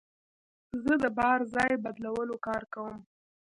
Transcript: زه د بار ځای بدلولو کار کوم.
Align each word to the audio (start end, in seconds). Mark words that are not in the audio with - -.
زه 0.83 0.93
د 1.03 1.05
بار 1.17 1.39
ځای 1.53 1.71
بدلولو 1.83 2.35
کار 2.47 2.63
کوم. 2.73 2.97